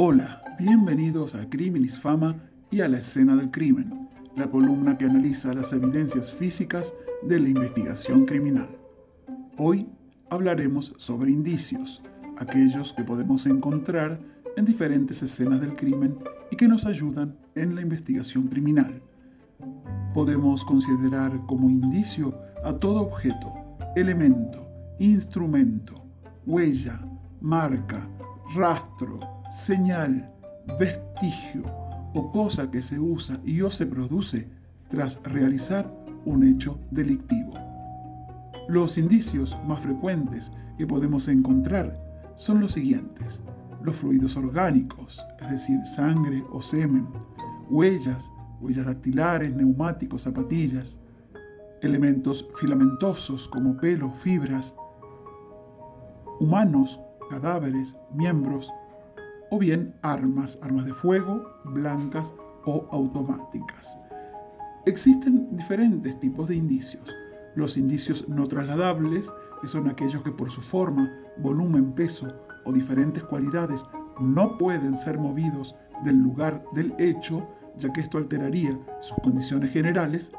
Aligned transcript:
Hola, 0.00 0.44
bienvenidos 0.56 1.34
a 1.34 1.50
Criminis 1.50 1.98
Fama 1.98 2.36
y 2.70 2.82
a 2.82 2.88
la 2.88 2.98
escena 2.98 3.34
del 3.34 3.50
crimen, 3.50 4.08
la 4.36 4.48
columna 4.48 4.96
que 4.96 5.06
analiza 5.06 5.52
las 5.52 5.72
evidencias 5.72 6.30
físicas 6.32 6.94
de 7.24 7.40
la 7.40 7.48
investigación 7.48 8.24
criminal. 8.24 8.68
Hoy 9.56 9.88
hablaremos 10.30 10.94
sobre 10.98 11.32
indicios, 11.32 12.00
aquellos 12.36 12.92
que 12.92 13.02
podemos 13.02 13.44
encontrar 13.46 14.20
en 14.56 14.66
diferentes 14.66 15.20
escenas 15.20 15.60
del 15.60 15.74
crimen 15.74 16.16
y 16.52 16.54
que 16.54 16.68
nos 16.68 16.86
ayudan 16.86 17.36
en 17.56 17.74
la 17.74 17.80
investigación 17.80 18.46
criminal. 18.46 19.02
Podemos 20.14 20.64
considerar 20.64 21.44
como 21.46 21.68
indicio 21.68 22.38
a 22.64 22.72
todo 22.72 23.00
objeto, 23.00 23.52
elemento, 23.96 24.64
instrumento, 25.00 26.04
huella, 26.46 27.00
marca, 27.40 28.08
rastro, 28.54 29.37
señal, 29.50 30.30
vestigio 30.78 31.64
o 32.14 32.30
cosa 32.30 32.70
que 32.70 32.82
se 32.82 32.98
usa 32.98 33.40
y 33.44 33.62
o 33.62 33.70
se 33.70 33.86
produce 33.86 34.48
tras 34.88 35.22
realizar 35.22 35.90
un 36.24 36.42
hecho 36.44 36.78
delictivo. 36.90 37.52
Los 38.68 38.98
indicios 38.98 39.56
más 39.66 39.80
frecuentes 39.80 40.52
que 40.76 40.86
podemos 40.86 41.28
encontrar 41.28 41.98
son 42.36 42.60
los 42.60 42.72
siguientes. 42.72 43.42
Los 43.82 43.98
fluidos 43.98 44.36
orgánicos, 44.36 45.24
es 45.40 45.50
decir, 45.50 45.84
sangre 45.86 46.44
o 46.50 46.60
semen, 46.60 47.08
huellas, 47.70 48.30
huellas 48.60 48.86
dactilares, 48.86 49.54
neumáticos, 49.54 50.22
zapatillas, 50.22 50.98
elementos 51.80 52.46
filamentosos 52.58 53.48
como 53.48 53.76
pelo, 53.76 54.12
fibras, 54.12 54.74
humanos, 56.40 57.00
cadáveres, 57.30 57.96
miembros, 58.12 58.72
o 59.50 59.58
bien 59.58 59.94
armas, 60.02 60.58
armas 60.62 60.84
de 60.84 60.94
fuego, 60.94 61.44
blancas 61.64 62.34
o 62.64 62.86
automáticas. 62.92 63.98
Existen 64.86 65.56
diferentes 65.56 66.18
tipos 66.20 66.48
de 66.48 66.56
indicios. 66.56 67.14
Los 67.54 67.76
indicios 67.76 68.28
no 68.28 68.46
trasladables, 68.46 69.32
que 69.60 69.68
son 69.68 69.88
aquellos 69.88 70.22
que 70.22 70.30
por 70.30 70.50
su 70.50 70.60
forma, 70.60 71.12
volumen, 71.38 71.92
peso 71.92 72.28
o 72.64 72.72
diferentes 72.72 73.24
cualidades 73.24 73.84
no 74.20 74.58
pueden 74.58 74.96
ser 74.96 75.18
movidos 75.18 75.74
del 76.04 76.16
lugar 76.16 76.64
del 76.72 76.94
hecho, 76.98 77.46
ya 77.78 77.92
que 77.92 78.00
esto 78.00 78.18
alteraría 78.18 78.78
sus 79.00 79.18
condiciones 79.22 79.72
generales, 79.72 80.32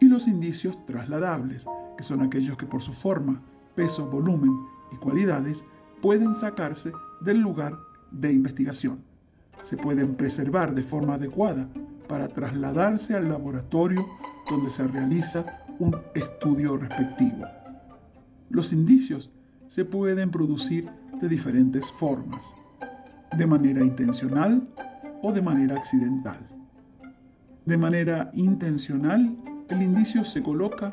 y 0.00 0.06
los 0.06 0.28
indicios 0.28 0.84
trasladables, 0.86 1.66
que 1.96 2.04
son 2.04 2.20
aquellos 2.22 2.56
que 2.56 2.66
por 2.66 2.82
su 2.82 2.92
forma, 2.92 3.42
peso, 3.74 4.06
volumen 4.06 4.52
y 4.92 4.96
cualidades 4.96 5.64
pueden 6.02 6.34
sacarse 6.34 6.92
del 7.20 7.38
lugar 7.38 7.78
de 8.20 8.32
investigación. 8.32 9.02
Se 9.62 9.76
pueden 9.76 10.14
preservar 10.14 10.74
de 10.74 10.82
forma 10.82 11.14
adecuada 11.14 11.68
para 12.08 12.28
trasladarse 12.28 13.14
al 13.14 13.28
laboratorio 13.28 14.06
donde 14.48 14.70
se 14.70 14.86
realiza 14.86 15.44
un 15.78 15.96
estudio 16.14 16.76
respectivo. 16.76 17.46
Los 18.50 18.72
indicios 18.72 19.30
se 19.66 19.84
pueden 19.84 20.30
producir 20.30 20.88
de 21.20 21.28
diferentes 21.28 21.90
formas, 21.90 22.54
de 23.36 23.46
manera 23.46 23.82
intencional 23.82 24.68
o 25.22 25.32
de 25.32 25.42
manera 25.42 25.76
accidental. 25.76 26.38
De 27.64 27.78
manera 27.78 28.30
intencional, 28.34 29.36
el 29.68 29.82
indicio 29.82 30.24
se 30.24 30.42
coloca 30.42 30.90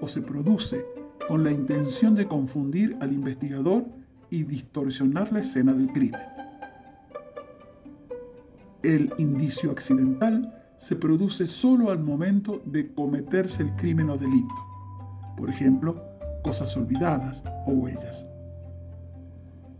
o 0.00 0.06
se 0.06 0.20
produce 0.20 0.84
con 1.26 1.42
la 1.44 1.50
intención 1.50 2.14
de 2.14 2.26
confundir 2.26 2.96
al 3.00 3.12
investigador 3.12 3.86
y 4.30 4.44
distorsionar 4.44 5.32
la 5.32 5.40
escena 5.40 5.72
del 5.72 5.88
crimen. 5.88 6.20
El 8.82 9.12
indicio 9.18 9.70
accidental 9.70 10.54
se 10.78 10.96
produce 10.96 11.46
solo 11.46 11.90
al 11.90 11.98
momento 11.98 12.62
de 12.64 12.94
cometerse 12.94 13.62
el 13.62 13.76
crimen 13.76 14.08
o 14.08 14.16
delito, 14.16 14.54
por 15.36 15.50
ejemplo, 15.50 16.02
cosas 16.42 16.74
olvidadas 16.78 17.44
o 17.66 17.72
huellas. 17.72 18.24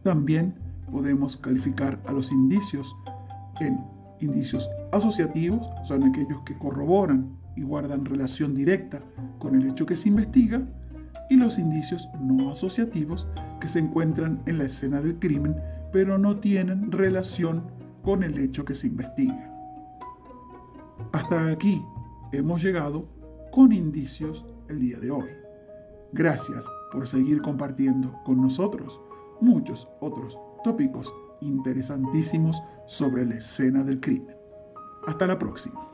También 0.03 0.55
podemos 0.91 1.39
calificar 1.39 1.99
a 2.07 2.13
los 2.13 2.31
indicios 2.31 2.95
en 3.61 3.83
indicios 4.21 4.69
asociativos, 4.93 5.67
son 5.85 6.05
aquellos 6.05 6.43
que 6.43 6.55
corroboran 6.55 7.39
y 7.57 7.63
guardan 7.63 8.05
relación 8.05 8.55
directa 8.55 9.01
con 9.39 9.55
el 9.55 9.71
hecho 9.71 9.87
que 9.87 9.97
se 9.97 10.09
investiga, 10.09 10.63
y 11.31 11.37
los 11.37 11.59
indicios 11.59 12.09
no 12.21 12.51
asociativos 12.51 13.27
que 13.61 13.69
se 13.69 13.79
encuentran 13.79 14.43
en 14.47 14.59
la 14.59 14.65
escena 14.65 15.01
del 15.01 15.19
crimen, 15.19 15.57
pero 15.93 16.19
no 16.19 16.41
tienen 16.41 16.93
relación 16.93 17.80
con 18.03 18.23
el 18.23 18.39
hecho 18.39 18.65
que 18.65 18.75
se 18.75 18.87
investiga. 18.87 19.51
Hasta 21.13 21.51
aquí 21.51 21.85
hemos 22.33 22.63
llegado 22.63 23.09
con 23.51 23.73
indicios 23.73 24.45
el 24.69 24.81
día 24.81 24.99
de 24.99 25.11
hoy. 25.11 25.29
Gracias 26.13 26.67
por 26.93 27.09
seguir 27.09 27.41
compartiendo 27.41 28.21
con 28.25 28.41
nosotros 28.41 29.01
muchos 29.41 29.89
otros 30.01 30.39
tópicos 30.63 31.13
interesantísimos 31.41 32.63
sobre 32.87 33.25
la 33.25 33.37
escena 33.37 33.85
del 33.85 34.01
crimen. 34.01 34.37
Hasta 35.07 35.27
la 35.27 35.39
próxima. 35.39 35.90